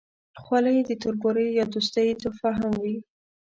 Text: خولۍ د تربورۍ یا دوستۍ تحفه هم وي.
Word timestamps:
خولۍ 0.41 0.77
د 0.85 0.91
تربورۍ 1.01 1.47
یا 1.59 1.65
دوستۍ 1.73 2.07
تحفه 2.21 2.49
هم 2.59 2.71
وي. 2.83 2.97